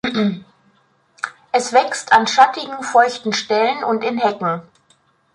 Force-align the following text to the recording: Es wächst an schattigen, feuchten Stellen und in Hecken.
Es 1.51 1.73
wächst 1.73 2.11
an 2.11 2.25
schattigen, 2.25 2.81
feuchten 2.81 3.33
Stellen 3.33 3.83
und 3.83 4.03
in 4.03 4.17
Hecken. 4.17 4.63